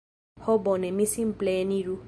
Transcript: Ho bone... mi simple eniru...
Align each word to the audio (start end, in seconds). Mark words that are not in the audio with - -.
Ho 0.45 0.55
bone... 0.69 0.91
mi 1.01 1.07
simple 1.13 1.57
eniru... 1.67 1.97